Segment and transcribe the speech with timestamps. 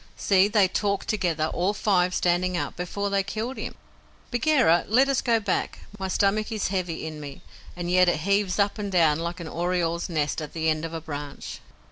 [0.17, 3.75] See, they talked together, all five, standing up, before they killed him.
[4.31, 5.77] Bagheera, let us go back.
[5.99, 7.43] My stomach is heavy in me,
[7.75, 10.93] and yet it heaves up and down like an oriole's nest at the end of
[10.95, 11.59] a branch."